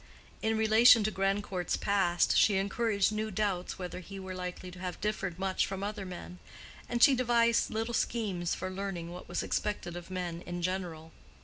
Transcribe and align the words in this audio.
In 0.41 0.57
relation 0.57 1.03
to 1.03 1.11
Grandcourt's 1.11 1.77
past 1.77 2.35
she 2.35 2.57
encouraged 2.57 3.11
new 3.11 3.29
doubts 3.29 3.77
whether 3.77 3.99
he 3.99 4.19
were 4.19 4.33
likely 4.33 4.71
to 4.71 4.79
have 4.79 4.99
differed 4.99 5.37
much 5.37 5.67
from 5.67 5.83
other 5.83 6.07
men; 6.07 6.39
and 6.89 7.03
she 7.03 7.13
devised 7.13 7.69
little 7.69 7.93
schemes 7.93 8.55
for 8.55 8.71
learning 8.71 9.11
what 9.11 9.29
was 9.29 9.43
expected 9.43 9.95
of 9.95 10.09
men 10.09 10.41
in 10.47 10.63
general. 10.63 11.11